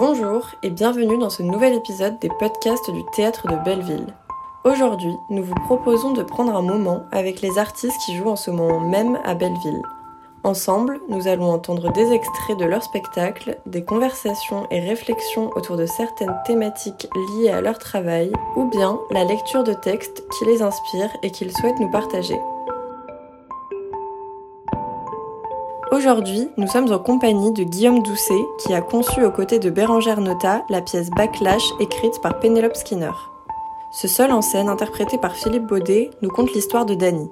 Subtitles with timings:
[0.00, 4.14] Bonjour et bienvenue dans ce nouvel épisode des podcasts du théâtre de Belleville.
[4.64, 8.50] Aujourd'hui, nous vous proposons de prendre un moment avec les artistes qui jouent en ce
[8.50, 9.82] moment même à Belleville.
[10.42, 15.84] Ensemble, nous allons entendre des extraits de leur spectacle, des conversations et réflexions autour de
[15.84, 17.06] certaines thématiques
[17.36, 21.54] liées à leur travail, ou bien la lecture de textes qui les inspirent et qu'ils
[21.54, 22.40] souhaitent nous partager.
[25.92, 30.20] Aujourd'hui, nous sommes en compagnie de Guillaume Doucet, qui a conçu aux côtés de Bérangère
[30.20, 33.10] Nota la pièce Backlash écrite par Penelope Skinner.
[33.90, 37.28] Ce seul en scène, interprété par Philippe Baudet, nous conte l'histoire de Danny.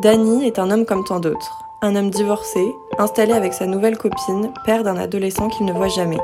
[0.00, 1.64] Danny est un homme comme tant d'autres.
[1.82, 6.20] Un homme divorcé, installé avec sa nouvelle copine, père d'un adolescent qu'il ne voit jamais.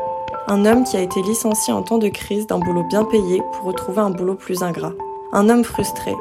[0.47, 3.67] Un homme qui a été licencié en temps de crise d'un boulot bien payé pour
[3.67, 4.93] retrouver un boulot plus ingrat.
[5.33, 6.15] Un homme frustré,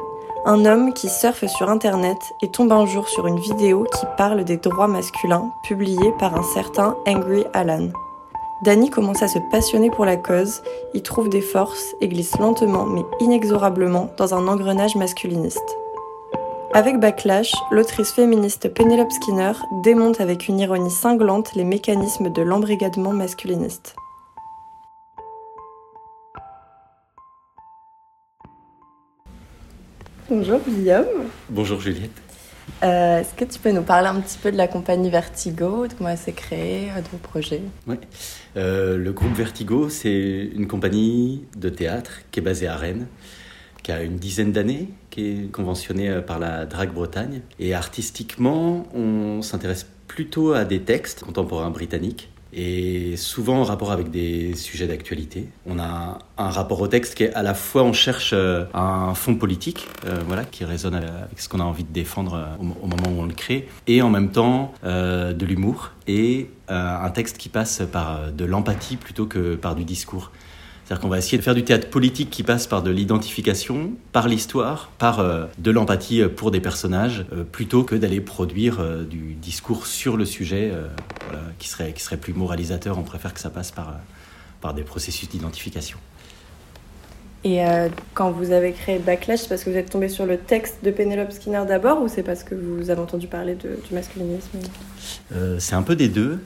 [0.49, 4.43] un homme qui surfe sur Internet et tombe un jour sur une vidéo qui parle
[4.43, 7.89] des droits masculins publiée par un certain Angry Alan.
[8.63, 10.63] Danny commence à se passionner pour la cause,
[10.95, 15.77] y trouve des forces et glisse lentement mais inexorablement dans un engrenage masculiniste.
[16.73, 19.53] Avec Backlash, l'autrice féministe Penelope Skinner
[19.83, 23.95] démonte avec une ironie cinglante les mécanismes de l'embrigadement masculiniste.
[30.29, 31.07] Bonjour Guillaume.
[31.49, 32.11] Bonjour Juliette.
[32.83, 35.93] Euh, Est-ce que tu peux nous parler un petit peu de la compagnie Vertigo, de
[35.93, 37.95] comment elle s'est créée, de vos projets Oui.
[38.55, 43.07] Euh, le groupe Vertigo, c'est une compagnie de théâtre qui est basée à Rennes,
[43.81, 47.41] qui a une dizaine d'années, qui est conventionnée par la Drague Bretagne.
[47.57, 54.09] Et artistiquement, on s'intéresse plutôt à des textes contemporains britanniques et souvent en rapport avec
[54.11, 55.47] des sujets d'actualité.
[55.65, 59.13] On a un rapport au texte qui est à la fois on cherche euh, un
[59.13, 62.87] fond politique, euh, voilà, qui résonne avec ce qu'on a envie de défendre euh, au,
[62.87, 67.49] moment où on le crée, et en même temps de l'humour et un texte qui
[67.49, 70.31] passe par de l'empathie plutôt que par du discours.
[70.89, 74.27] C'est-à-dire qu'on va essayer de faire du théâtre politique qui passe par de l'identification, par
[74.27, 79.35] l'histoire, par euh, de l'empathie pour des personnages, euh, plutôt que d'aller produire euh, du
[79.35, 80.87] discours sur le sujet euh,
[81.27, 82.97] voilà, qui, serait, qui serait plus moralisateur.
[82.97, 83.97] On préfère que ça passe par, euh,
[84.61, 85.99] par des processus d'identification.
[87.43, 90.39] Et euh, quand vous avez créé Backlash, c'est parce que vous êtes tombé sur le
[90.39, 93.93] texte de Penelope Skinner d'abord ou c'est parce que vous avez entendu parler de- du
[93.93, 94.57] masculinisme?
[95.35, 96.39] Euh, c'est un peu des deux.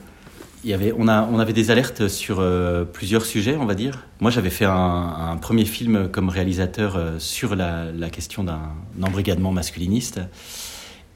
[0.64, 3.74] Il y avait, on, a, on avait des alertes sur euh, plusieurs sujets, on va
[3.74, 4.06] dire.
[4.20, 8.72] Moi, j'avais fait un, premier film comme réalisateur euh, sur la question d'un
[9.02, 10.20] embrigadement masculiniste.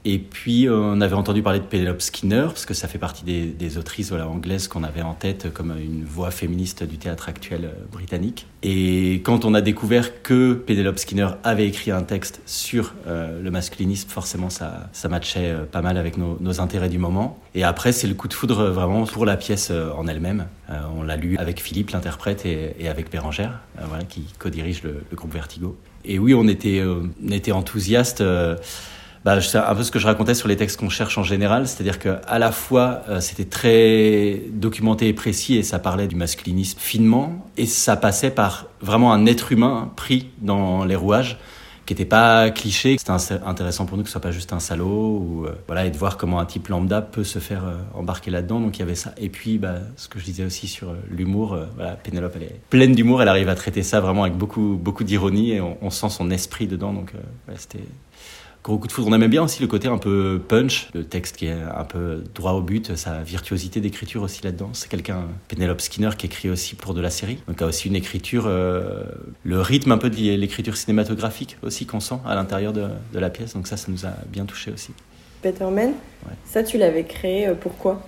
[0.05, 3.23] Et puis, euh, on avait entendu parler de Penelope Skinner, parce que ça fait partie
[3.25, 7.85] des, autrices anglaises qu'on avait en tête comme une voix féministe du théâtre actuel euh,
[7.91, 8.47] britannique.
[8.63, 13.51] Et quand on a découvert que Penelope Skinner avait écrit un texte sur euh, le
[13.51, 17.37] masculinisme, forcément, ça, ça matchait pas mal avec nos, intérêts du moment.
[17.53, 20.47] Et après, c'est le coup de foudre vraiment pour la pièce en elle-même.
[20.97, 23.59] On l'a lu avec Philippe, l'interprète, et, avec Bérangère,
[24.09, 25.77] qui co-dirige le, groupe Vertigo.
[26.05, 28.23] Et oui, on était, on était enthousiastes.
[29.25, 31.67] Bah, c'est un peu ce que je racontais sur les textes qu'on cherche en général,
[31.67, 36.15] c'est-à-dire que à la fois euh, c'était très documenté et précis et ça parlait du
[36.15, 41.37] masculinisme finement et ça passait par vraiment un être humain pris dans les rouages
[41.85, 42.97] qui n'était pas cliché.
[42.97, 45.91] C'était intéressant pour nous que ce soit pas juste un salaud ou euh, voilà et
[45.91, 48.61] de voir comment un type lambda peut se faire euh, embarquer là-dedans.
[48.61, 49.13] Donc il y avait ça.
[49.17, 52.93] Et puis bah, ce que je disais aussi sur l'humour, voilà, Pénélope elle est pleine
[52.93, 56.31] d'humour, elle arrive à traiter ça vraiment avec beaucoup beaucoup d'ironie et on, sent son
[56.31, 56.93] esprit dedans.
[56.93, 57.11] Donc
[57.57, 57.83] c'était
[58.63, 59.07] Gros coup de foudre.
[59.09, 62.23] On aimait bien aussi le côté un peu punch, le texte qui est un peu
[62.35, 64.69] droit au but, sa virtuosité d'écriture aussi là-dedans.
[64.73, 67.39] C'est quelqu'un, Penelope Skinner, qui écrit aussi pour de la série.
[67.47, 69.03] Donc a aussi une écriture, euh,
[69.43, 73.29] le rythme un peu de l'écriture cinématographique aussi qu'on sent à l'intérieur de, de la
[73.29, 73.53] pièce.
[73.53, 74.91] Donc ça, ça nous a bien touché aussi.
[75.41, 75.93] Betterman,
[76.27, 76.33] Ouais.
[76.45, 78.05] ça tu l'avais créé euh, pourquoi?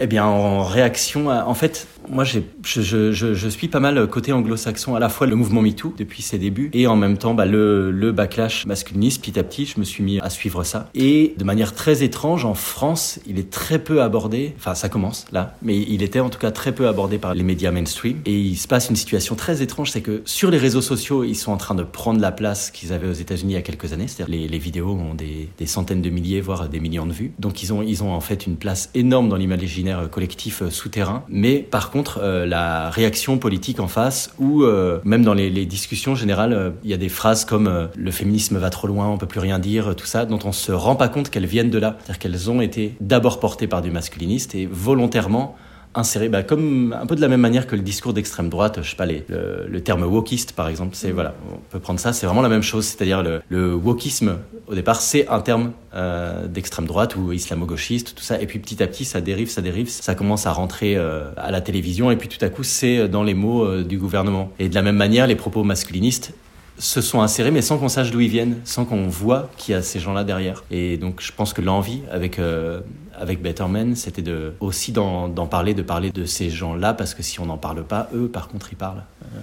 [0.00, 1.44] Eh bien, en réaction à...
[1.44, 5.26] En fait, moi, je, je, je, je suis pas mal côté anglo-saxon, à la fois
[5.26, 9.22] le mouvement MeToo depuis ses débuts, et en même temps bah, le, le backlash masculiniste.
[9.22, 10.90] Petit à petit, je me suis mis à suivre ça.
[10.94, 15.26] Et de manière très étrange, en France, il est très peu abordé, enfin ça commence
[15.32, 18.18] là, mais il était en tout cas très peu abordé par les médias mainstream.
[18.26, 21.36] Et il se passe une situation très étrange, c'est que sur les réseaux sociaux, ils
[21.36, 23.92] sont en train de prendre la place qu'ils avaient aux États-Unis il y a quelques
[23.92, 24.08] années.
[24.08, 27.32] C'est-à-dire les, les vidéos ont des, des centaines de milliers, voire des millions de vues.
[27.38, 31.24] Donc ils ont, ils ont en fait une place énorme dans l'imaginaire collectif euh, souterrain.
[31.28, 35.66] Mais par contre, euh, la réaction politique en face, ou euh, même dans les, les
[35.66, 39.26] discussions générales, il y a des phrases comme le féminisme va trop loin, on peut
[39.26, 41.96] plus rien dire, tout ça, dont on se rend pas compte qu'elles viennent de là.
[41.98, 45.56] C'est-à-dire qu'elles ont été d'abord portées par du masculiniste et volontairement
[45.94, 48.90] inséré, bah, comme un peu de la même manière que le discours d'extrême droite, je
[48.90, 52.26] sais pas, les, le, terme wokiste par exemple, c'est voilà, on peut prendre ça, c'est
[52.26, 56.86] vraiment la même chose, c'est-à-dire le, le wokisme au départ c'est un terme euh, d'extrême
[56.86, 60.14] droite ou islamo-gauchiste, tout ça, et puis petit à petit ça dérive, ça dérive, ça
[60.14, 63.34] commence à rentrer euh, à la télévision, et puis tout à coup c'est dans les
[63.34, 64.50] mots euh, du gouvernement.
[64.58, 66.32] Et de la même manière, les propos masculinistes
[66.78, 69.78] se sont insérés, mais sans qu'on sache d'où ils viennent, sans qu'on voit qu'il y
[69.78, 70.64] a ces gens-là derrière.
[70.70, 72.80] Et donc, je pense que l'envie avec euh,
[73.18, 74.24] avec Better Men, c'était
[74.60, 78.08] aussi d'en parler, de parler de ces gens-là, parce que si on n'en parle pas,
[78.14, 79.04] eux, par contre, ils parlent.
[79.22, 79.38] Euh.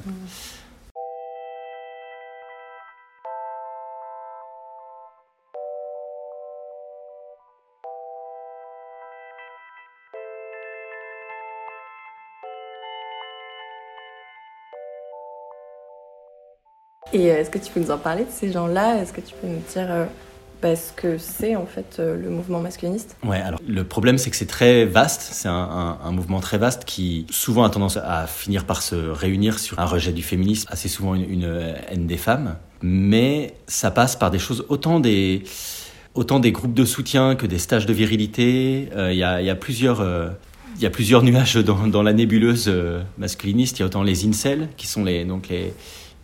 [17.14, 19.02] Et euh, est-ce que tu peux nous en parler de ces gens-là?
[19.02, 20.08] Est-ce que tu peux nous dire
[20.64, 24.18] euh, bah, ce que c'est en fait euh, le mouvement masculiniste Ouais, alors le problème
[24.18, 28.28] c'est que c'est très vaste, c'est un, mouvement très vaste qui souvent a tendance à
[28.28, 32.58] finir par se réunir sur un rejet du féminisme, assez souvent une, haine des femmes,
[32.82, 35.44] mais ça passe par des choses autant des
[36.14, 38.90] autant des groupes de soutien que des stages de virilité.
[38.94, 40.06] Il y, a, plusieurs
[40.76, 42.70] il y a plusieurs nuages dans, dans la nébuleuse
[43.18, 43.80] masculiniste.
[43.80, 45.74] Il y a autant les incels qui sont les donc les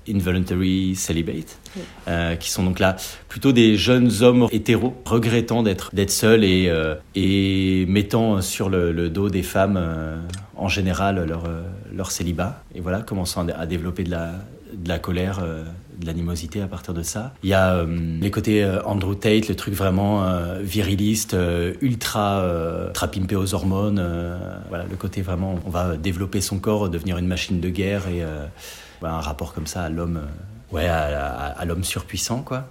[0.10, 1.60] Involuntary Celibate,
[2.08, 2.96] euh, qui sont donc là
[3.28, 9.30] plutôt des jeunes hommes hétéros regrettant d'être seuls et, euh, et mettant sur le, dos
[9.30, 10.18] des femmes euh,
[10.56, 11.44] en général leur,
[11.94, 14.32] leur célibat et voilà commençant à, développer de la,
[14.74, 17.34] de la colère de l'animosité à partir de ça.
[17.44, 20.26] Il y a les côtés Andrew Tate, le truc vraiment
[20.62, 21.36] viriliste,
[21.82, 22.44] ultra,
[22.88, 24.04] ultra pimpé aux hormones.
[24.70, 28.24] voilà, le côté vraiment, on va développer son corps, devenir une machine de guerre et
[29.02, 32.68] bah, un rapport comme ça à l'homme, euh, ouais, à, l'homme surpuissant, quoi.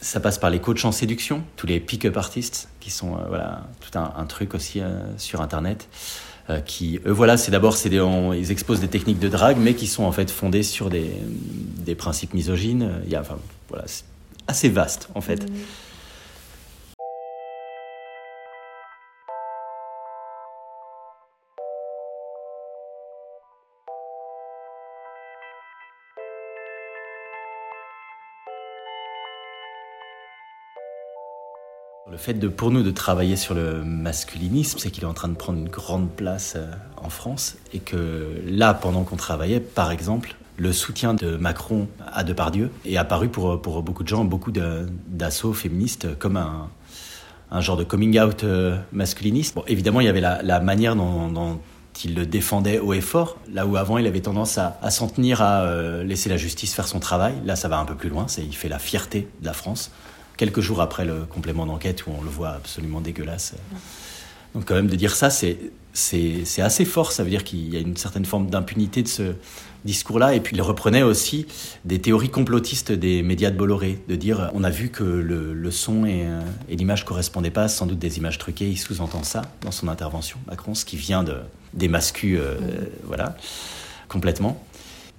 [0.00, 3.62] Ça passe par les coachs en séduction, tous les pick-up artists, qui sont euh, voilà
[3.80, 5.88] tout un, truc aussi euh, sur Internet.
[6.64, 10.04] qui, eux, voilà, c'est d'abord, c'est ils exposent des techniques de drague, mais qui sont
[10.04, 11.10] en fait fondées sur des,
[11.84, 13.00] des principes misogynes.
[13.04, 13.22] Il y a,
[13.68, 14.04] voilà, c'est
[14.46, 15.50] assez vaste en fait.
[15.50, 15.54] Mmh.
[32.08, 35.26] Le fait de, pour nous de travailler sur le masculinisme, c'est qu'il est en train
[35.26, 39.90] de prendre une grande place euh, en France et que là, pendant qu'on travaillait, par
[39.90, 44.52] exemple, le soutien de Macron à Depardieu est apparu pour, pour beaucoup de gens, beaucoup
[44.52, 46.68] d'assauts féministes comme un,
[47.50, 49.56] un, genre de coming out euh, masculiniste.
[49.56, 51.58] Bon, évidemment, il y avait la, manière dont, dont,
[52.04, 55.08] il le défendait haut et fort, là où avant il avait tendance à, à s'en
[55.08, 57.34] tenir à euh, laisser la justice faire son travail.
[57.44, 59.90] Là, ça va un peu plus loin, il fait la fierté de la France
[60.36, 63.54] quelques jours après le complément d'enquête où on le voit absolument dégueulasse.
[64.54, 65.58] Donc quand même de dire ça, c'est,
[65.92, 67.12] c'est, assez fort.
[67.12, 69.34] Ça veut dire qu'il y a une certaine forme d'impunité de ce
[69.84, 70.34] discours-là.
[70.34, 71.46] Et puis il reprenait aussi
[71.84, 76.06] des théories complotistes des médias de Bolloré, de dire on a vu que le, son
[76.06, 76.26] et,
[76.68, 78.68] et l'image correspondaient pas, sans doute des images truquées.
[78.68, 81.36] Il sous-entend ça dans son intervention, Macron, ce qui vient de,
[81.76, 81.90] des
[82.24, 82.56] euh,
[83.04, 83.36] voilà,
[84.08, 84.62] complètement.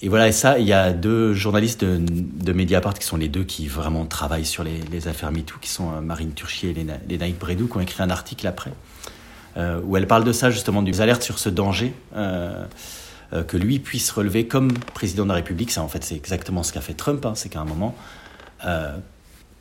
[0.02, 3.44] Et voilà, et ça, il y a deux journalistes de, Mediapart qui sont les deux
[3.44, 7.68] qui vraiment travaillent sur les, affaires MeToo, qui sont euh, Marine Turchier et Lénaïque Bredou,
[7.68, 8.72] qui ont écrit un article après,
[9.58, 12.66] euh, où elle parle de ça, justement, des alertes sur ce danger euh,
[13.48, 15.72] que lui puisse relever comme président de la République.
[15.72, 17.96] Ça, en fait, c'est exactement ce qu'a fait Trump, hein, c'est qu'à un moment,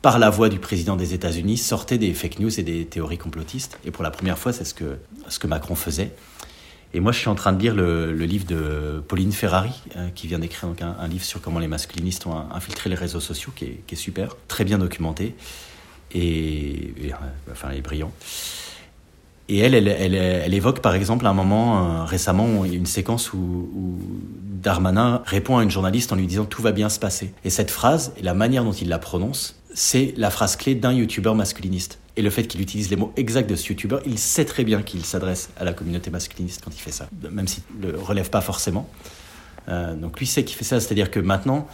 [0.01, 3.77] par la voix du président des États-Unis, sortait des fake news et des théories complotistes.
[3.83, 6.13] Et pour la première fois, c'est ce que, ce que Macron faisait.
[6.93, 10.27] Et moi, je suis en train de lire le, livre de Pauline Ferrari, euh, qui
[10.27, 13.65] vient d'écrire donc un, livre sur comment les masculinistes ont infiltré les réseaux sociaux, qui
[13.65, 15.35] est, super, très bien documenté,
[16.13, 18.11] et, euh, enfin, brillant.
[19.49, 23.99] Et elle, elle, elle, évoque par exemple un moment euh, récemment, une séquence où, où,
[24.43, 27.33] Darmanin répond à une journaliste en lui disant tout va bien se passer.
[27.45, 30.91] Et cette phrase et la manière dont il la prononce, c'est la phrase clé d'un
[30.91, 31.99] youtubeur masculiniste.
[32.17, 34.81] Et le fait qu'il utilise les mots exacts de ce youtubeur, il sait très bien
[34.81, 38.31] qu'il s'adresse à la communauté masculiniste quand il fait ça, même s'il ne le relève
[38.31, 38.89] pas forcément.
[39.69, 41.67] Euh, donc lui sait qu'il fait ça, c'est-à-dire que maintenant,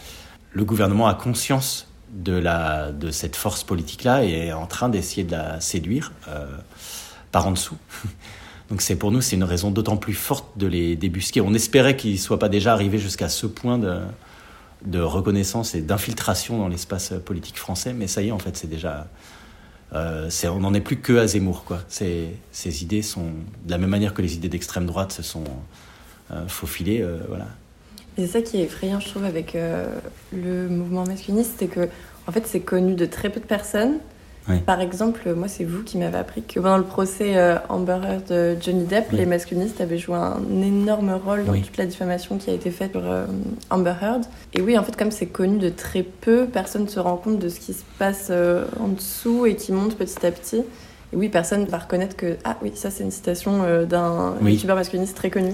[0.52, 5.24] le gouvernement a conscience de, la, de cette force politique-là et est en train d'essayer
[5.24, 6.46] de la séduire euh,
[7.32, 7.78] par en dessous.
[8.70, 11.40] Donc c'est pour nous, c'est une raison d'autant plus forte de les débusquer.
[11.40, 14.00] On espérait qu'ils ne soient pas déjà arrivés jusqu'à ce point de,
[14.84, 18.68] de reconnaissance et d'infiltration dans l'espace politique français, mais ça y est, en fait, c'est
[18.68, 19.06] déjà.
[19.94, 21.64] Euh, on n'en est plus que à Zemmour.
[21.64, 21.80] Quoi.
[21.88, 22.32] Ces,
[22.82, 23.26] idées sont,
[23.64, 25.44] de la même manière que les idées d'extrême droite se sont
[26.30, 27.00] euh, faufilées.
[27.00, 27.46] Euh, voilà.
[28.16, 29.56] c'est ça qui est effrayant, je trouve, avec
[30.32, 31.88] le mouvement masculiniste, c'est que
[32.26, 33.98] en fait, c'est connu de très peu de personnes,
[34.66, 38.24] Par exemple, moi, c'est vous qui m'avez appris que pendant le procès euh, Amber Heard
[38.28, 42.50] de Johnny Depp, les masculinistes avaient joué un énorme rôle dans toute la diffamation qui
[42.50, 43.26] a été faite sur euh,
[43.70, 44.24] Amber Heard.
[44.52, 47.38] Et oui, en fait, comme c'est connu de très peu, personne ne se rend compte
[47.38, 50.62] de ce qui se passe euh, en dessous et qui monte petit à petit.
[51.12, 54.76] Et oui, personne ne va reconnaître que, ah oui, ça c'est une citation d'un youtubeur
[54.76, 55.52] masculiniste très connu.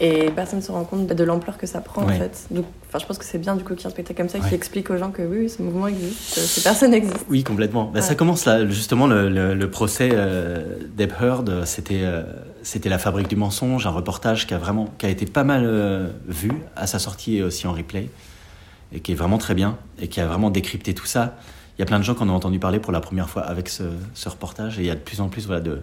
[0.00, 2.46] Et personne ne se rend compte de l'ampleur que ça prend en fait.
[2.50, 4.28] Donc, enfin, je pense que c'est bien du coup qu'il y ait un spectacle comme
[4.28, 7.24] ça qui explique aux gens que oui, ce mouvement existe, ces personnes existent.
[7.28, 7.90] Oui, complètement.
[7.92, 12.22] Bah, ça commence là, justement, le, le, procès euh, Deb Heard, c'était euh,
[12.62, 15.62] c'était la fabrique du mensonge, un reportage qui a vraiment qui a été pas mal
[15.64, 18.08] euh, vu à sa sortie et aussi en replay
[18.92, 21.36] et qui est vraiment très bien et qui a vraiment décrypté tout ça.
[21.76, 23.42] Il y a plein de gens qui en ont entendu parler pour la première fois
[23.42, 25.80] avec ce, ce reportage et il y a de plus en plus voilà de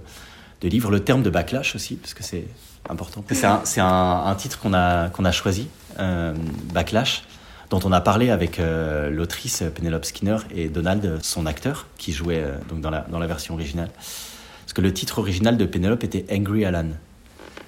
[0.66, 0.92] de livres.
[0.92, 2.46] Le terme de backlash aussi, parce que c'est
[2.90, 3.24] important.
[3.64, 5.68] C'est un, titre qu'on a, a choisi,
[6.00, 6.34] euh,
[6.74, 7.24] Backlash,
[7.70, 12.44] dont on a parlé avec euh, l'autrice Penelope Skinner et Donald, son acteur, qui jouait
[12.44, 13.90] euh, donc dans, la, dans la version originale.
[13.94, 16.90] Parce que le titre original de Penelope était Angry Alan,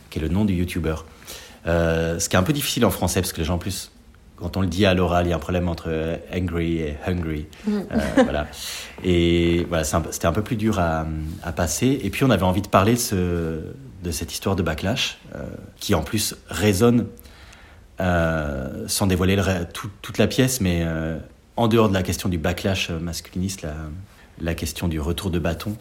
[0.10, 0.96] qui est le nom du YouTuber.
[1.66, 3.92] ce qui est un peu difficile en français, parce que les gens en plus
[4.38, 7.48] quand on le dit à l'oral, il y a un problème entre angry et hungry.
[7.66, 7.80] Mm.
[8.24, 8.48] voilà.
[9.04, 11.06] Et voilà, c'était un, peu plus dur à,
[11.44, 12.00] à, passer.
[12.04, 13.62] Et puis on avait envie de parler de ce,
[14.04, 15.44] de cette histoire de backlash, euh,
[15.78, 17.08] qui en plus résonne,
[18.00, 19.42] euh, sans dévoiler
[19.74, 21.18] toute la pièce, mais euh,
[21.56, 23.74] en dehors de la question du backlash masculiniste, la,
[24.40, 25.76] la question du retour de bâton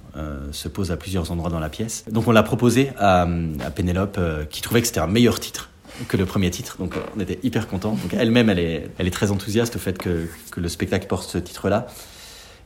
[0.50, 2.04] se pose à plusieurs endroits dans la pièce.
[2.10, 3.28] Donc on l'a proposé à,
[3.64, 5.68] à Pénélope, qui trouvait que c'était un meilleur titre
[6.08, 7.92] que le premier titre, donc on était hyper contents.
[7.92, 11.28] Donc elle-même, elle est, elle est très enthousiaste au fait que, que le spectacle porte
[11.28, 11.86] ce titre-là.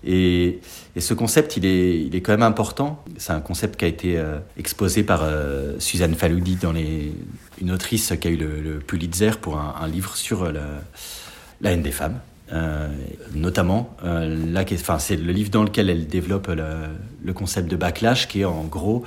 [0.04, 0.60] Et,
[0.98, 3.02] ce concept, il est, il est quand même important.
[3.16, 7.12] C'est un concept qui a été euh, exposé par euh, Suzanne Faloudi, dans les,
[7.60, 12.18] une autrice qui a eu le, Pulitzer pour un, livre sur la, haine des femmes.
[12.52, 12.88] Euh,
[13.34, 18.44] notamment, enfin, c'est le livre dans lequel elle développe le, concept de backlash, qui est
[18.44, 19.04] en gros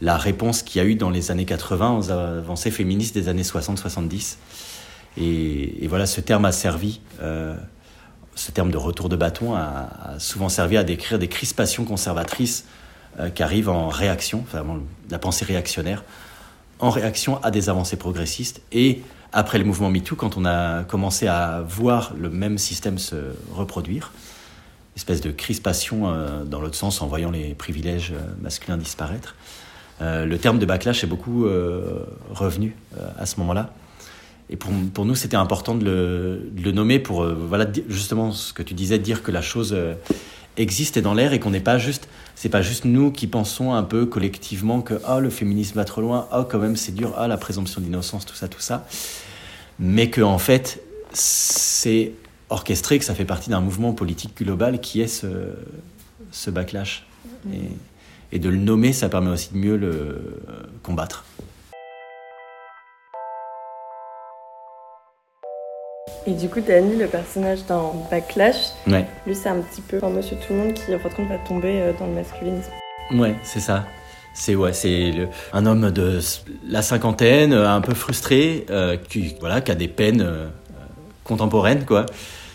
[0.00, 3.42] la réponse qu'il y a eu dans les années 80 aux avancées féministes des années
[3.42, 4.36] 60-70.
[5.18, 7.00] Et, voilà, ce terme a servi
[8.36, 9.88] ce terme de retour de bâton a,
[10.18, 12.66] souvent servi à décrire des crispations conservatrices
[13.18, 14.64] euh, qui arrivent en réaction, enfin,
[15.10, 16.04] la pensée réactionnaire,
[16.78, 18.60] en réaction à des avancées progressistes.
[18.70, 23.16] Et après le mouvement MeToo, quand on a commencé à voir le même système se
[23.52, 24.12] reproduire,
[24.96, 29.34] espèce de crispation euh, dans l'autre sens en voyant les privilèges euh, masculins disparaître,
[30.00, 31.46] le terme de backlash est beaucoup
[32.34, 32.76] revenu
[33.18, 33.72] à ce moment-là.
[34.48, 38.74] Et pour, nous, c'était important de le, nommer pour, euh, voilà, justement, ce que tu
[38.74, 39.94] disais, dire que la chose euh,
[40.56, 43.72] existe et dans l'air et qu'on n'est pas juste, c'est pas juste nous qui pensons
[43.72, 47.12] un peu collectivement que, ah, le féminisme va trop loin, ah, quand même, c'est dur,
[47.16, 48.86] ah, la présomption d'innocence, tout ça, tout ça.
[49.80, 50.80] Mais que, en fait,
[51.12, 52.12] c'est
[52.48, 57.04] orchestré, que ça fait partie d'un mouvement politique global qui est ce, backlash.
[58.32, 60.40] Et de le nommer, ça permet aussi de mieux le
[60.82, 61.24] combattre.
[66.28, 68.56] Et du coup, Danny, le personnage dans Backlash,
[68.86, 71.28] lui, c'est un petit peu un monsieur tout le monde qui, en fin de compte,
[71.28, 72.70] va tomber euh, dans le masculinisme.
[73.12, 73.84] Ouais, c'est ça.
[74.34, 75.12] C'est ouais, c'est
[75.52, 76.18] un homme de
[76.68, 80.26] la cinquantaine, euh, un peu frustré, euh, qui voilà, qui a des peines
[81.22, 82.06] contemporaines, quoi.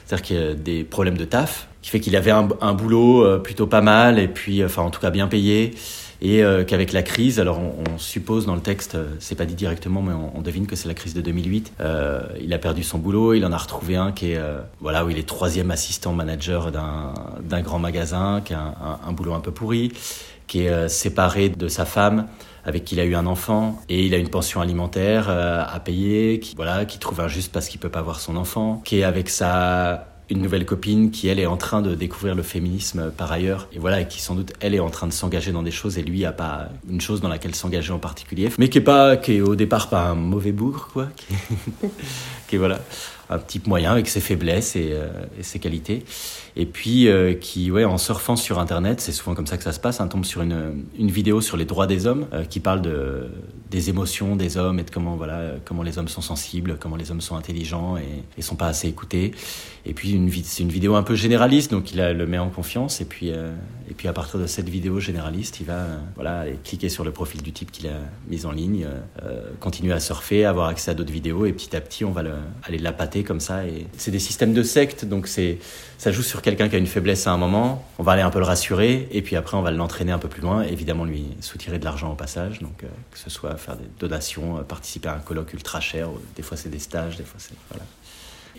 [0.06, 3.82] C'est-à-dire qu'il a des problèmes de taf, qui fait qu'il avait un, boulot plutôt pas
[3.82, 5.74] mal, et puis, enfin, en tout cas bien payé
[6.22, 9.56] et euh, qu'avec la crise, alors on, suppose dans le texte, euh, c'est pas dit
[9.56, 11.74] directement, mais on, devine que c'est la crise de 2008.
[11.80, 14.40] Euh, il a perdu son boulot, il en a retrouvé un qui est
[14.80, 19.34] voilà où il est troisième assistant manager d'un grand magasin, qui a un, un, boulot
[19.34, 19.92] un peu pourri,
[20.48, 22.28] qui est séparé de sa femme
[22.64, 26.40] avec qui il a eu un enfant et il a une pension alimentaire à payer,
[26.40, 29.30] qui voilà, qui trouve injuste parce qu'il peut pas voir son enfant, qui est avec
[29.30, 33.68] sa une nouvelle copine qui, elle, est en train de découvrir le féminisme par ailleurs.
[33.74, 36.04] Et voilà, qui sans doute, elle est en train de s'engager dans des choses et
[36.04, 38.50] lui a pas une chose dans laquelle s'engager en particulier.
[38.58, 41.10] Mais qui est pas, qui est au départ pas un mauvais bougre, quoi.
[42.48, 42.80] Qui est voilà,
[43.30, 45.10] un type moyen avec ses faiblesses et, euh,
[45.42, 46.04] ses qualités
[46.56, 49.72] et puis euh, qui, ouais, en surfant sur Internet, c'est souvent comme ça que ça
[49.72, 52.60] se passe, hein, tombe sur une, une vidéo sur les droits des hommes euh, qui
[52.60, 53.30] parle de,
[53.70, 57.12] des émotions des hommes et de comment, voilà, comment les hommes sont sensibles, comment les
[57.12, 59.32] hommes sont intelligents et, et sont pas assez écoutés.
[59.86, 63.02] Et puis c'est une vidéo un peu généraliste, donc il le met en confiance.
[63.02, 63.52] Et puis, euh,
[63.90, 65.86] et puis à partir de cette vidéo généraliste, il va
[66.16, 68.88] voilà, cliquer sur le profil du type qu'il a mis en ligne,
[69.60, 71.46] continuer à surfer, avoir accès à d'autres vidéos.
[71.46, 72.34] Et petit à petit on va le,
[72.64, 73.66] aller l'appâter comme ça.
[73.66, 75.58] Et c'est des systèmes de sectes, donc c'est
[76.02, 78.32] ça joue sur quelqu'un qui a une faiblesse à un moment, on va aller un
[78.32, 81.26] peu le rassurer, et puis après on va l'entraîner un peu plus loin, évidemment lui
[81.42, 85.10] soutirer de l'argent au passage, donc euh, que ce soit faire des donations, euh, participer
[85.10, 87.54] à un colloque ultra cher, des fois c'est des stages, des fois c'est...
[87.70, 87.86] Voilà.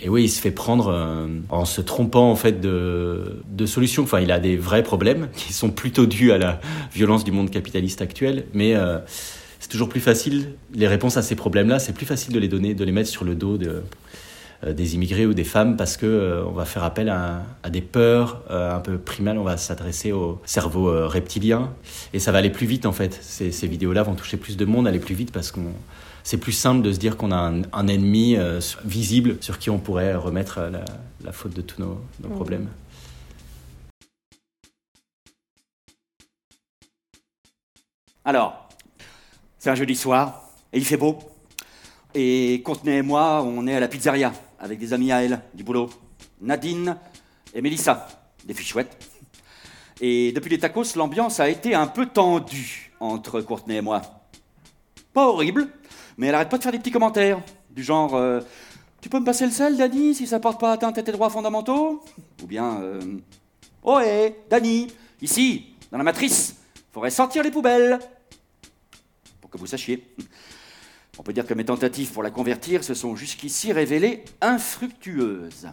[0.01, 4.03] Et oui, il se fait prendre euh, en se trompant en fait de, de solutions.
[4.05, 6.61] Enfin, il a des vrais problèmes qui sont plutôt dus à la
[6.93, 8.99] violence du monde capitaliste actuel, mais euh,
[9.61, 10.55] c'est toujours plus facile.
[10.75, 13.25] Les réponses à ces problèmes-là, c'est plus facile de les donner, de les mettre sur
[13.25, 17.43] le dos euh, des immigrés ou des femmes parce que on va faire appel à,
[17.69, 19.37] des peurs un peu primales.
[19.37, 21.73] On va s'adresser au cerveau reptilien
[22.15, 23.19] et ça va aller plus vite en fait.
[23.21, 25.73] Ces vidéos-là vont toucher plus de monde, aller plus vite parce qu'on
[26.25, 29.79] c'est plus simple de se dire qu'on a un, ennemi euh, visible sur qui on
[29.79, 30.71] pourrait remettre euh,
[31.25, 32.29] la, faute de tous nos, mmh.
[32.35, 32.69] problèmes.
[38.25, 38.69] Alors,
[39.59, 41.19] c'est un jeudi soir, et il fait beau.
[42.14, 45.64] Et Courtenay et moi, on est à la pizzeria, avec des amis à elle, du
[45.64, 45.91] boulot.
[46.41, 46.97] Nadine
[47.55, 48.07] et Mélissa,
[48.45, 48.97] des filles chouettes.
[50.00, 54.02] Et depuis les tacos, l'ambiance a été un peu tendue entre Courtenay et moi.
[55.12, 55.69] Pas horrible,
[56.16, 57.40] mais elle arrête pas de faire des petits commentaires,
[57.71, 58.40] du genre euh,
[59.00, 61.31] Tu peux me passer le sel, Dani, si ça porte pas atteinte à tes droits
[61.31, 62.02] fondamentaux?
[62.42, 63.00] Ou bien euh,
[63.83, 64.88] Oh, hé, Dani,
[65.21, 66.57] ici, dans la matrice,
[66.92, 67.99] faudrait sortir les poubelles
[69.40, 70.07] Pour que vous sachiez.
[71.19, 75.69] On peut dire que mes tentatives pour la convertir se sont jusqu'ici révélées infructueuses.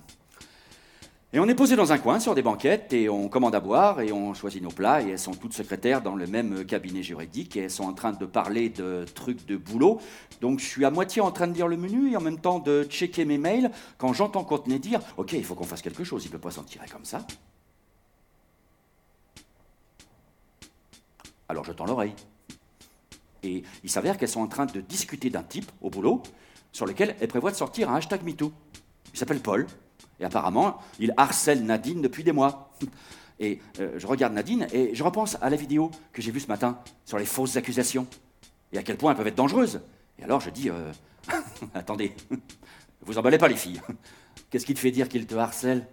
[1.31, 4.01] Et on est posé dans un coin sur des banquettes et on commande à boire
[4.01, 7.55] et on choisit nos plats et elles sont toutes secrétaires dans le même cabinet juridique
[7.55, 10.01] et elles sont en train de parler de trucs de boulot.
[10.41, 12.57] Donc je suis à moitié en train de lire le menu et en même temps
[12.57, 13.69] de checker mes mails
[13.99, 16.63] quand j'entends Courtenay dire Ok, il faut qu'on fasse quelque chose, il peut pas s'en
[16.63, 17.27] tirer comme ça.
[21.47, 22.15] Alors je tends l'oreille.
[23.43, 26.23] Et il s'avère qu'elles sont en train de discuter d'un type au boulot
[26.71, 28.51] sur lequel elles prévoient de sortir un hashtag MeToo.
[29.13, 29.67] Il s'appelle Paul.
[30.19, 32.71] Et apparemment, il harcèle Nadine depuis des mois.
[33.39, 36.47] Et euh, je regarde Nadine et je repense à la vidéo que j'ai vue ce
[36.47, 38.05] matin sur les fausses accusations
[38.73, 39.81] et à quel point elles peuvent être dangereuses.
[40.17, 40.91] Et alors je dis euh,
[41.73, 42.13] Attendez,
[43.01, 43.81] vous emballez pas les filles.
[44.49, 45.87] Qu'est-ce qui te fait dire qu'il te harcèle?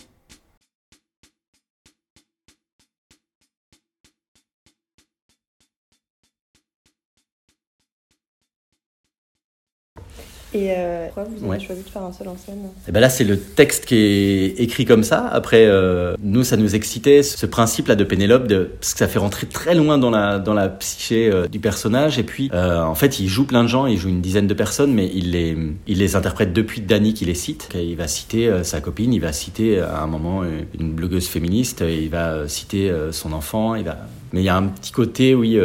[10.57, 12.61] Et euh, pourquoi vous avez choisi de faire un seul en scène?
[12.65, 15.27] Et eh ben Là, c'est le texte qui est écrit comme ça.
[15.27, 19.19] Après, euh, nous, ça nous excitait, ce principe-là de Pénélope, de, parce que ça fait
[19.19, 22.19] rentrer très loin dans la, dans la psyché euh, du personnage.
[22.19, 24.95] Et puis, en fait, il joue plein de gens, il joue une dizaine de personnes,
[24.95, 27.69] mais il les, il les interprète depuis Dany qui les cite.
[27.75, 30.43] Il va citer sa copine, il va citer à un moment
[30.79, 33.99] une blogueuse féministe, il va citer son enfant, il va...
[34.33, 35.59] Mais il y a un petit côté, oui,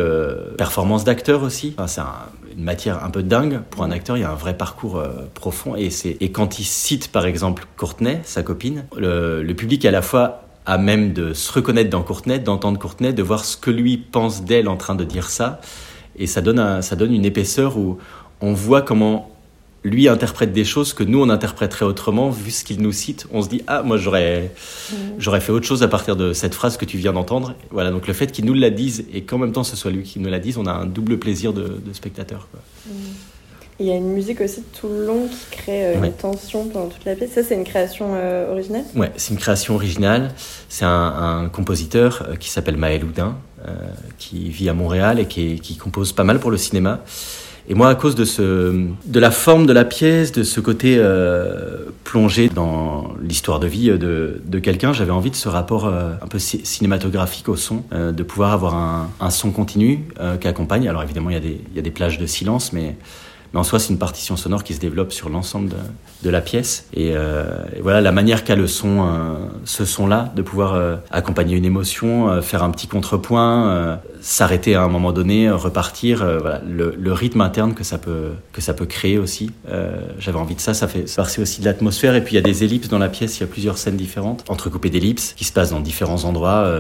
[0.58, 1.74] performance d'acteur aussi.
[1.78, 3.62] Enfin, c'est un une matière un peu dingue.
[3.70, 5.76] Pour un acteur, il y a un vrai parcours euh, profond.
[5.76, 10.44] Et, et quand il cite, par exemple, Courtenay, sa copine, le, public à la fois
[10.66, 14.44] à même de se reconnaître dans Courtenay, d'entendre Courtenay, de voir ce que lui pense
[14.44, 15.60] d'elle en train de dire ça.
[16.18, 17.98] Et ça donne, ça donne une épaisseur où
[18.42, 19.31] on voit comment
[19.84, 23.26] lui interprète des choses que nous on interpréterait autrement vu ce qu'il nous cite.
[23.32, 24.52] On se dit ah moi j'aurais
[24.92, 24.96] mm.
[25.18, 27.56] j'aurais fait autre chose à partir de cette phrase que tu viens d'entendre.
[27.72, 30.04] Voilà donc le fait qu'il nous la dise et qu'en même temps ce soit lui
[30.04, 32.48] qui nous la dise on a un double plaisir de, spectateur
[32.86, 32.92] mm.
[33.80, 36.88] il y a une musique aussi tout le long qui crée euh, une tension pendant
[36.88, 37.32] toute la pièce.
[37.32, 38.84] Ça c'est une création euh, originale?
[38.96, 40.32] Ouais c'est une création originale.
[40.70, 43.36] C'est un, compositeur euh, qui s'appelle Maël Houdin
[44.18, 47.04] qui vit à Montréal et qui, qui compose pas mal pour le cinéma
[47.70, 50.96] et moi, à cause de, ce, de la forme de la pièce, de ce côté
[50.98, 56.14] euh, plongé dans l'histoire de vie de, de quelqu'un, j'avais envie de ce rapport euh,
[56.22, 60.06] un peu cinématographique au son, euh, de pouvoir avoir un, un son continu
[60.40, 60.88] qui accompagne.
[60.88, 62.96] Alors évidemment, il y, a des, il y a des plages de silence, mais
[63.54, 65.72] mais en soi, c'est une partition sonore qui se développe sur l'ensemble
[66.24, 66.86] de, la pièce.
[66.94, 67.44] Et, euh,
[67.76, 69.34] et, voilà, la manière qu'a le son, euh,
[69.66, 74.88] ce son-là, de pouvoir euh, accompagner une émotion, faire un petit contrepoint, s'arrêter à un
[74.88, 76.20] moment donné, repartir.
[76.40, 79.52] voilà, le, rythme interne que ça peut que ça peut créer aussi.
[80.20, 80.74] J'avais envie de ça.
[80.74, 82.16] Ça fait partie aussi de l'atmosphère.
[82.16, 83.38] Et puis il y a des ellipses dans la pièce.
[83.38, 86.72] Il y a plusieurs scènes différentes, entrecoupées d'ellipses, qui se passent dans différents endroits.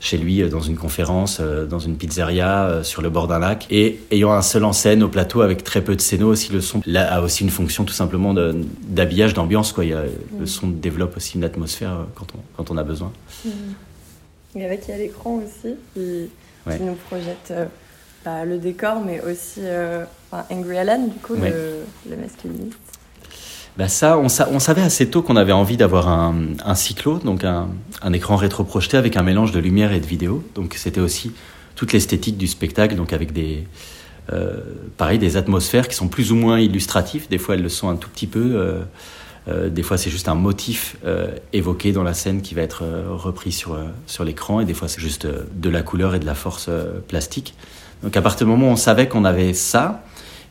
[0.00, 4.32] chez lui, dans une conférence, dans une pizzeria, sur le bord d'un lac, et ayant
[4.32, 7.20] un seul en scène au plateau avec très peu de aussi, le son là, a
[7.20, 9.72] aussi une fonction tout simplement d'habillage, d'ambiance.
[9.72, 9.84] Quoi.
[9.84, 10.02] Il y a,
[10.38, 10.46] Le mm.
[10.46, 13.12] son développe aussi une atmosphère euh, quand on, quand on a besoin.
[13.44, 13.50] Mm.
[14.56, 16.30] Et avec, il y a l'écran aussi qui,
[16.80, 17.66] nous projette euh,
[18.24, 20.04] bah, le décor, mais aussi euh,
[20.50, 22.78] Angry Alan, du coup, le, le masculiniste.
[23.76, 27.42] Bah ça, on, on, savait assez tôt qu'on avait envie d'avoir un, un, cyclo, donc
[27.42, 27.68] un,
[28.02, 30.44] un écran rétroprojeté avec un mélange de lumière et de vidéo.
[30.54, 31.32] Donc c'était aussi
[31.74, 33.64] toute l'esthétique du spectacle, donc avec des,
[34.96, 37.28] pareil, des atmosphères qui sont plus ou moins illustratives.
[37.28, 38.52] Des fois, elles le sont un tout petit peu.
[38.54, 38.80] Euh,
[39.48, 40.96] euh, des fois, c'est juste un motif
[41.52, 44.60] évoqué dans la scène qui va être repris sur, sur l'écran.
[44.60, 46.70] Et des fois, c'est juste de la couleur et de la force
[47.08, 47.54] plastique.
[48.02, 50.02] Donc, à partir du moment où on savait qu'on avait ça,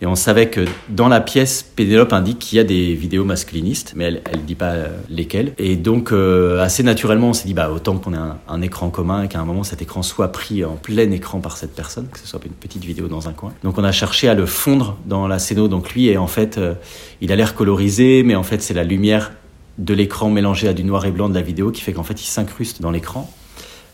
[0.04, 3.94] Et on savait que dans la pièce, Pénélope indique qu'il y a des vidéos masculinistes,
[3.96, 5.54] mais elle ne dit pas euh, lesquelles.
[5.58, 8.18] Et donc, euh, assez naturellement, on s'est dit, bah, autant qu'on ait
[8.50, 11.56] un, écran commun et qu'à un moment, cet écran soit pris en plein écran par
[11.56, 13.54] cette personne, que ce soit une petite vidéo dans un coin.
[13.63, 15.70] Donc, on a cherché à le fondre dans la scéno.
[15.70, 16.74] Donc, lui, et en fait, euh,
[17.22, 19.32] il a l'air colorisé, mais en fait, c'est la lumière
[19.78, 22.22] de l'écran mélangée à du noir et blanc de la vidéo qui fait qu'en fait,
[22.22, 23.32] il s'incruste dans l'écran.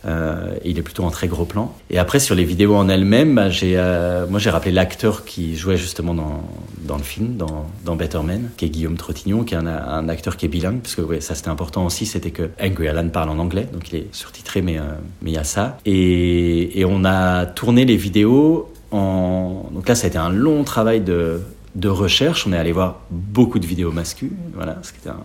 [0.06, 1.74] Euh, il est plutôt en très gros plan.
[1.90, 5.78] Et après, sur les vidéos en elles-mêmes, bah, euh, moi j'ai rappelé l'acteur qui jouait
[5.78, 10.38] justement dans, le film, dans, Better Man, qui est Guillaume Trottignon, qui est un, acteur
[10.38, 13.40] qui est bilingue, parce que ça c'était important aussi, c'était que Angry Alan parle en
[13.40, 14.84] anglais, donc il est surtitré, mais euh,
[15.22, 15.78] mais il y a ça.
[15.86, 19.70] Et, et on a tourné les vidéos en...
[19.72, 21.42] Donc là, ça a été un long travail de,
[21.76, 22.46] de recherche.
[22.48, 25.24] On est allé voir beaucoup de vidéos masculines, voilà, ce qui était un...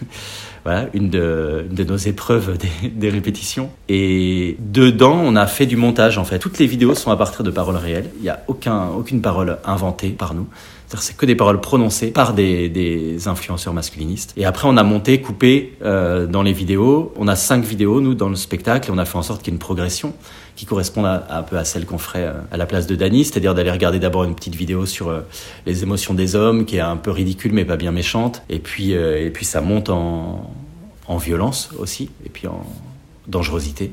[0.64, 3.70] voilà, une de, nos épreuves des, répétitions.
[3.88, 6.38] Et dedans, on a fait du montage en fait.
[6.38, 8.10] Toutes les vidéos sont à partir de paroles réelles.
[8.16, 10.46] Il n'y a aucun, aucune parole inventée par nous.
[10.96, 14.32] C'est que des paroles prononcées par des, des, influenceurs masculinistes.
[14.36, 17.12] Et après, on a monté, coupé euh, dans les vidéos.
[17.16, 19.52] On a cinq vidéos, nous, dans le spectacle, et on a fait en sorte qu'il
[19.52, 20.14] y ait une progression
[20.56, 22.94] qui corresponde à, à, un peu à celle qu'on ferait euh, à la place de
[22.94, 25.20] Dany, c'est-à-dire d'aller regarder d'abord une petite vidéo sur euh,
[25.66, 28.94] les émotions des hommes, qui est un peu ridicule mais pas bien méchante, et puis,
[28.94, 30.52] euh, et puis ça monte en,
[31.08, 32.64] en violence aussi, et puis en
[33.26, 33.92] dangerosité.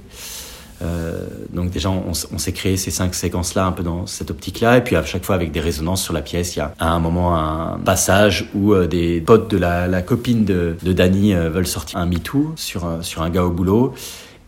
[1.54, 4.96] Donc déjà, on, s'est créé ces cinq séquences-là un peu dans cette optique-là, et puis
[4.96, 6.56] à chaque fois avec des résonances sur la pièce.
[6.56, 10.76] Il y a à un moment un passage où des potes de la, copine de,
[10.82, 13.94] de Dany veulent sortir un MeToo sur, sur un gars au boulot,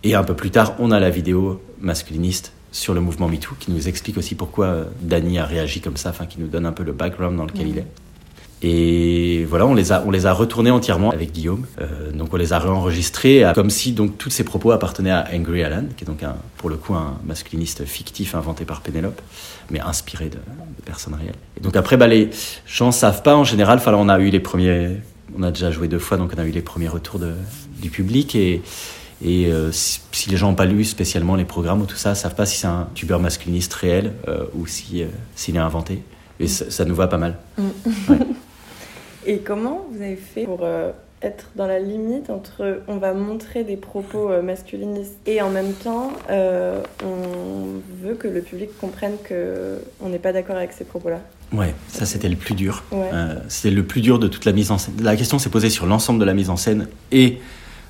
[0.04, 3.72] et un peu plus tard, on a la vidéo masculiniste sur le mouvement MeToo qui
[3.72, 6.84] nous explique aussi pourquoi Dany a réagi comme ça, enfin qui nous donne un peu
[6.84, 7.70] le background dans lequel mmh.
[7.70, 7.88] il est.
[8.66, 11.66] Et voilà, on les a, on les a retournés entièrement avec Guillaume.
[11.82, 15.64] Euh, donc on les a réenregistrés comme si donc tous ces propos appartenaient à Angry
[15.64, 19.22] Alan, qui est donc un, pour le coup un masculiniste fictif inventé par Pénélope,
[19.70, 21.36] mais inspiré de, de, personnes réelles.
[21.58, 22.30] Et donc après, bah, les
[22.66, 23.80] gens savent pas en général.
[23.80, 24.92] Enfin, on a eu les premiers,
[25.38, 27.34] on a déjà joué deux fois, donc on a eu les premiers retours de,
[27.82, 28.62] du public et
[29.24, 32.16] et euh, si, si, les gens n'ont pas lu spécialement les programmes ou tout ça,
[32.16, 36.02] savent pas si c'est un tubeur masculiniste réel euh, ou si euh, s'il est inventé.
[36.40, 37.38] Et ça, ça, nous va pas mal.
[37.58, 37.64] Mm.
[38.10, 38.18] Ouais.
[39.26, 40.68] Et comment vous avez fait pour
[41.24, 46.12] être dans la limite entre on va montrer des propos masculinistes et en même temps
[46.30, 51.22] euh, on veut que le public comprenne que on n'est pas d'accord avec ces propos-là?
[51.54, 52.84] Ouais, ça c'était le plus dur.
[52.92, 53.10] Ouais.
[53.14, 54.96] Euh, c'était le plus dur de toute la mise en scène.
[55.02, 57.40] La question s'est posée sur l'ensemble de la mise en scène et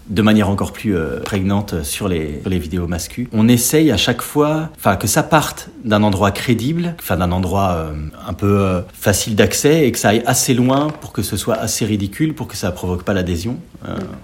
[0.07, 3.29] de manière encore plus euh, prégnante sur les, vidéos masculines.
[3.33, 7.93] On essaye à chaque fois, que ça parte d'un endroit crédible, d'un endroit euh,
[8.27, 11.55] un peu euh, facile d'accès et que ça aille assez loin pour que ce soit
[11.55, 13.57] assez ridicule, pour que ça provoque pas l'adhésion.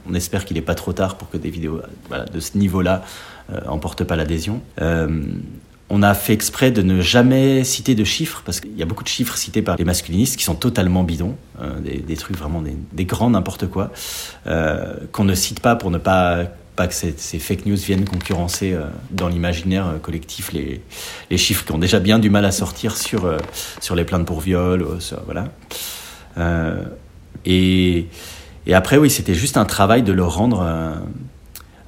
[0.10, 1.82] On espère qu'il est pas trop tard pour que des vidéos
[2.32, 3.04] de ce niveau-là
[3.68, 4.62] emportent pas l'adhésion.
[5.92, 9.04] On a fait exprès de ne jamais citer de chiffres, parce qu'il y a beaucoup
[9.04, 13.06] de chiffres cités par les masculinistes qui sont totalement bidons, euh, des, trucs vraiment des,
[13.06, 13.92] grands n'importe quoi,
[14.46, 16.44] euh, qu'on ne cite pas pour ne pas,
[16.76, 21.80] pas que ces, fake news viennent concurrencer euh, dans l'imaginaire collectif les, chiffres qui ont
[21.80, 23.38] déjà bien du mal à sortir sur,
[23.82, 24.86] sur les plaintes pour viol,
[25.26, 25.48] voilà.
[27.46, 28.08] Et,
[28.72, 30.64] après, oui, c'était juste un travail de le rendre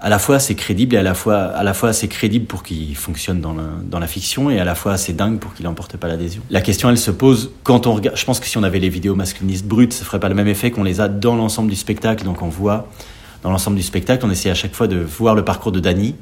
[0.02, 2.96] à la fois assez crédible et à la fois, à la fois crédible pour qu'il
[2.96, 5.96] fonctionne dans, le, dans la fiction et à la fois assez dingue pour qu'il n'emporte
[5.98, 6.42] pas l'adhésion.
[6.50, 8.18] La question, elle se pose quand on regarde.
[8.18, 10.48] Je pense que si on avait les vidéos masculinistes brutes, ça ferait pas le même
[10.48, 12.26] effet qu'on les a dans l'ensemble du spectacle.
[12.26, 12.90] Donc on voit
[13.44, 16.16] dans l'ensemble du spectacle, on essaie à chaque fois de voir le parcours de Danny,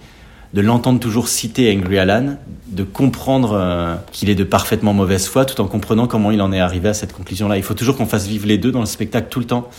[0.54, 2.38] de l'entendre toujours citer Angry Alan,
[2.68, 6.52] de comprendre euh, qu'il est de parfaitement mauvaise foi, tout en comprenant comment il en
[6.52, 7.56] est arrivé à cette conclusion-là.
[7.58, 9.70] Il faut toujours qu'on fasse vivre les deux dans le spectacle tout le temps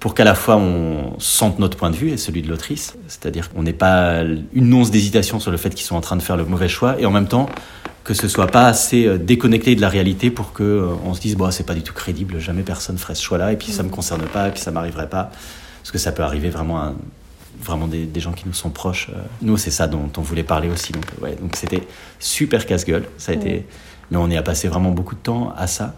[0.00, 3.50] pour qu'à la fois on sente notre point de vue et celui de l'autrice, c'est-à-dire
[3.50, 6.36] qu'on n'ait pas une once d'hésitation sur le fait qu'ils sont en train de faire
[6.36, 7.48] le mauvais choix, et en même temps
[8.04, 11.36] que ce soit pas assez déconnecté de la réalité pour que euh, on se dise
[11.36, 13.90] bon c'est pas du tout crédible, jamais personne ferait ce choix-là, et puis ça me
[13.90, 15.30] concerne pas, et puis ça m'arriverait pas,
[15.82, 16.94] parce que ça peut arriver vraiment à
[17.60, 19.10] vraiment des, des gens qui nous sont proches.
[19.42, 21.82] Nous c'est ça dont on voulait parler aussi, donc ouais, donc c'était
[22.20, 23.66] super casse-gueule, ça a été,
[24.10, 25.96] mais on y a passé vraiment beaucoup de temps à ça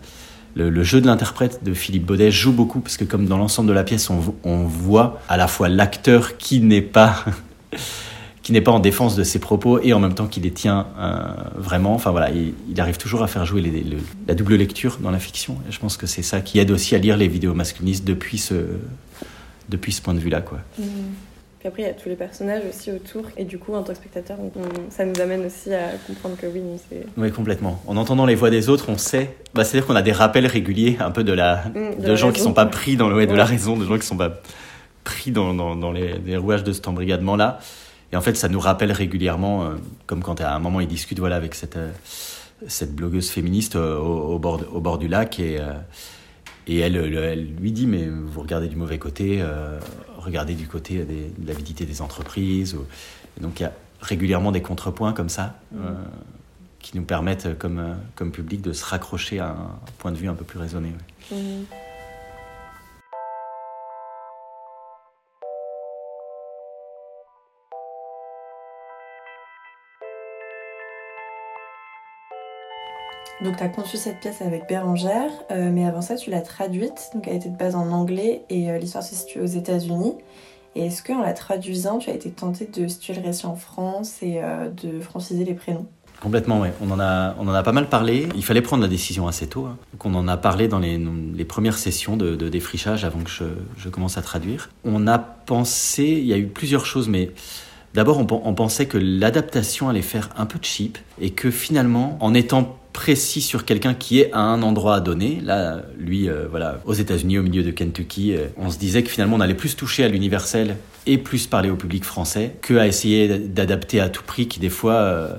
[0.54, 3.72] le, jeu de l'interprète de Philippe Baudet joue beaucoup parce que comme dans l'ensemble de
[3.72, 7.24] la pièce, on, voit à la fois l'acteur qui n'est pas
[8.42, 10.86] qui n'est pas en défense de ses propos et en même temps qui les tient
[10.98, 11.22] euh,
[11.56, 11.94] vraiment.
[11.94, 13.84] Enfin voilà, il, arrive toujours à faire jouer les,
[14.26, 15.56] la double lecture dans la fiction.
[15.68, 18.38] Et je pense que c'est ça qui aide aussi à lire les vidéos masculinistes depuis
[18.38, 18.54] ce
[19.68, 20.58] depuis ce point de vue-là, quoi.
[20.78, 20.82] Mmh.
[21.60, 23.24] Puis après, il y a tous les personnages aussi autour.
[23.36, 24.50] Et du coup, en tant que spectateur, on,
[24.90, 27.04] ça nous amène aussi à comprendre que oui, c'est.
[27.18, 27.82] Oui, complètement.
[27.86, 29.36] En entendant les voix des autres, on sait.
[29.52, 32.32] Bah, C'est-à-dire qu'on a des rappels réguliers un peu de la mmh, de, de gens
[32.32, 33.36] qui sont pas pris dans le ouais, de ouais.
[33.36, 34.40] la raison, de gens qui sont pas
[35.04, 37.58] pris dans, dans, dans les, les, rouages de cet embrigadement-là.
[38.10, 39.74] Et en fait, ça nous rappelle régulièrement, euh,
[40.06, 41.90] comme quand à un moment ils discutent voilà, avec cette, euh,
[42.68, 45.58] cette blogueuse féministe au, bord, au bord du lac et,
[46.66, 49.42] et elle, elle, lui dit mais vous regardez du mauvais côté,
[50.20, 52.76] regardez du côté de l'avidité des entreprises.
[53.40, 55.58] donc il y a régulièrement des contrepoints comme ça.
[55.72, 55.78] Mmh.
[56.78, 60.34] qui nous permettent, comme, comme public, de se raccrocher à un point de vue un
[60.34, 60.94] peu plus raisonné.
[61.30, 61.36] Mmh.
[73.42, 77.10] Donc tu as conçu cette pièce avec Bérangère, euh, mais avant ça tu l'as traduite,
[77.14, 80.14] donc elle était de base en anglais et euh, l'histoire se situe aux États-Unis.
[80.76, 84.18] Et est-ce qu'en la traduisant, tu as été tenté de situer le récit en France
[84.22, 85.86] et euh, de franciser les prénoms?
[86.20, 86.68] Complètement, oui.
[86.82, 88.28] On en, a, pas mal parlé.
[88.36, 89.64] Il fallait prendre la décision assez tôt.
[89.64, 89.78] Hein.
[89.92, 94.18] Donc on en a parlé dans les, premières sessions de, défrichage avant que je, commence
[94.18, 94.68] à traduire.
[94.84, 97.30] On a pensé, il y a eu plusieurs choses, mais
[97.94, 102.80] d'abord on, pensait que l'adaptation allait faire un peu cheap et que finalement, en étant
[102.92, 105.40] précis sur quelqu'un qui est à un endroit donné.
[105.42, 109.10] Là, lui, euh, voilà, aux États-Unis, au milieu de Kentucky, euh, on se disait que
[109.10, 110.76] finalement on allait plus toucher à l'universel
[111.06, 114.68] et plus parler au public français que à essayer d'adapter à tout prix, qui des
[114.68, 115.32] fois, euh,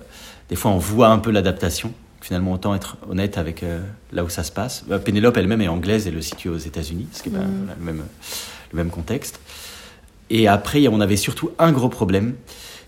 [0.50, 1.94] des fois on voit un peu l'adaptation.
[2.22, 3.66] Finalement, autant être honnête avec
[4.14, 4.84] là où ça se passe.
[4.88, 7.68] Bah, Pénélope elle-même est anglaise et le situe aux États-Unis, ce qui n'est pas mm.
[7.80, 8.04] le, même,
[8.72, 9.40] le même contexte.
[10.32, 12.36] Et après, on avait surtout un gros problème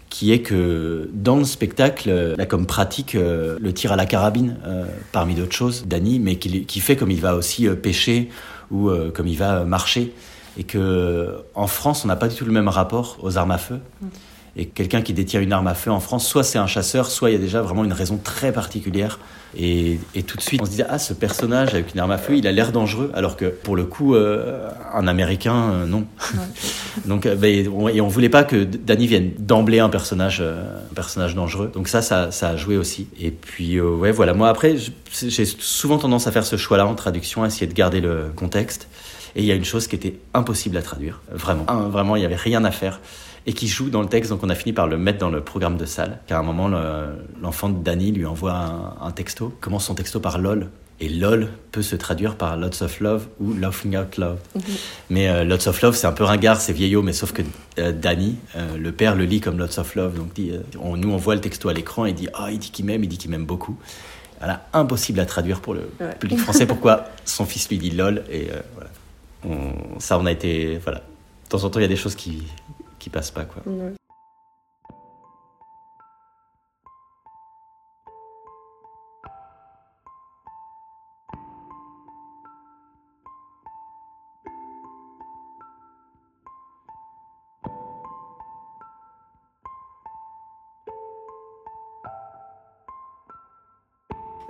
[0.09, 4.05] qui est que dans le spectacle, euh, a comme pratique euh, le tir à la
[4.05, 8.29] carabine, euh, parmi d'autres choses, Danny, mais qui, fait comme il va aussi pêcher
[8.71, 10.13] ou comme il va marcher.
[10.57, 13.57] Et que en France, on n'a pas du tout le même rapport aux armes à
[13.57, 13.79] feu.
[14.55, 17.31] Et quelqu'un qui détient une arme à feu en France, soit c'est un chasseur, soit
[17.31, 19.19] il y a déjà vraiment une raison très particulière.
[19.55, 22.17] Et, et, tout de suite, on se disait, ah, ce personnage avec une arme à
[22.17, 26.05] feu, il a l'air dangereux, alors que pour le coup, euh, un Américain, euh, non.
[27.05, 30.93] Donc, euh, ben, on, et on voulait pas que Danny vienne d'emblée un personnage, un
[30.93, 31.71] personnage dangereux.
[31.73, 33.07] Donc ça, ça, ça a joué aussi.
[33.19, 34.33] Et puis, ouais, voilà.
[34.33, 34.75] Moi, après,
[35.11, 38.87] j'ai souvent tendance à faire ce choix-là en traduction, à essayer de garder le contexte.
[39.35, 41.65] Et il y a une chose qui était impossible à traduire, vraiment.
[41.89, 42.99] Vraiment, il n'y avait rien à faire
[43.45, 44.31] et qui joue dans le texte.
[44.31, 46.19] Donc on a fini par le mettre dans le programme de salle.
[46.27, 46.69] Car à un moment,
[47.41, 48.53] l'enfant de Danny lui envoie
[49.01, 50.69] un, texto, commence son texto par LOL.
[50.99, 54.37] Et LOL peut se traduire par Lots of Love ou Laughing Out Loud.
[54.55, 54.61] Mhm.
[55.09, 57.41] Mais euh, Lots of Love, c'est un peu ringard, c'est vieillot, mais sauf que
[57.79, 60.15] euh, Danny, euh, le père, le lit comme Lots of Love.
[60.15, 60.39] Donc
[60.79, 63.03] on, nous, on voit le texto à l'écran et dit Ah, il dit qu'il m'aime,
[63.03, 63.75] il dit qu'il m'aime beaucoup.
[64.39, 66.65] Voilà, impossible à traduire pour le public français.
[66.65, 69.59] Pourquoi son fils lui dit LOL Et voilà.
[69.99, 70.79] ça, on a été.
[70.83, 70.99] Voilà.
[70.99, 72.43] De temps en temps, il y a des choses qui,
[73.03, 73.61] qui passe pas quoi.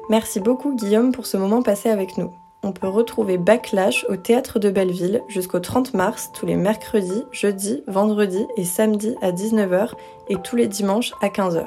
[0.09, 2.31] Merci beaucoup Guillaume pour ce moment passé avec nous
[2.63, 7.83] on peut retrouver Backlash au théâtre de Belleville jusqu'au 30 mars, tous les mercredis, jeudis,
[7.87, 9.91] vendredis et samedis à 19h
[10.29, 11.65] et tous les dimanches à 15h.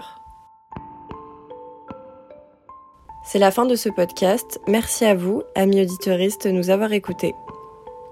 [3.24, 4.60] C'est la fin de ce podcast.
[4.68, 7.34] Merci à vous, amis auditeuristes, de nous avoir écoutés.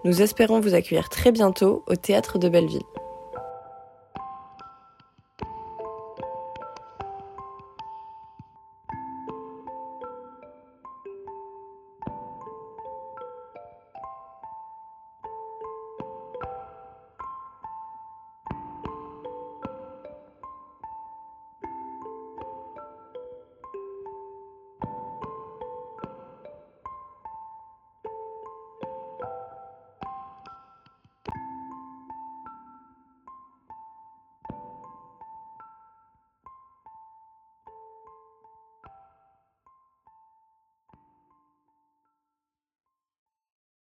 [0.05, 2.83] Nous espérons vous accueillir très bientôt au théâtre de Belleville.